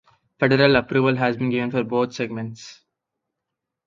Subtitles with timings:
[0.39, 2.81] Federal approval has been given for both segments.